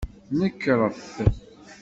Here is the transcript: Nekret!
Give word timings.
Nekret! 0.37 0.97